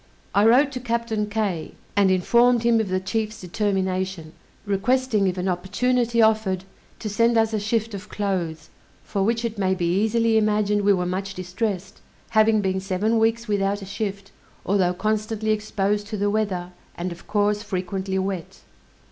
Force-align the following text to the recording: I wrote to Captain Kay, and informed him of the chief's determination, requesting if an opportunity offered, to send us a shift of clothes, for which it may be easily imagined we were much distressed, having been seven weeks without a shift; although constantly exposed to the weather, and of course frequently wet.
I 0.33 0.47
wrote 0.47 0.71
to 0.71 0.79
Captain 0.79 1.29
Kay, 1.29 1.75
and 1.95 2.09
informed 2.09 2.63
him 2.63 2.79
of 2.79 2.89
the 2.89 2.99
chief's 2.99 3.39
determination, 3.39 4.33
requesting 4.65 5.27
if 5.27 5.37
an 5.37 5.47
opportunity 5.47 6.23
offered, 6.23 6.63
to 6.97 7.07
send 7.07 7.37
us 7.37 7.53
a 7.53 7.59
shift 7.59 7.93
of 7.93 8.09
clothes, 8.09 8.71
for 9.03 9.21
which 9.21 9.45
it 9.45 9.59
may 9.59 9.75
be 9.75 9.85
easily 9.85 10.39
imagined 10.39 10.81
we 10.81 10.91
were 10.93 11.05
much 11.05 11.35
distressed, 11.35 12.01
having 12.31 12.61
been 12.61 12.79
seven 12.79 13.19
weeks 13.19 13.47
without 13.47 13.83
a 13.83 13.85
shift; 13.85 14.31
although 14.65 14.95
constantly 14.95 15.51
exposed 15.51 16.07
to 16.07 16.17
the 16.17 16.31
weather, 16.31 16.71
and 16.95 17.11
of 17.11 17.27
course 17.27 17.61
frequently 17.61 18.17
wet. 18.17 18.61